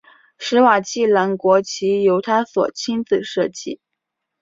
[0.39, 3.79] 史瓦济兰国旗由他所亲自设计。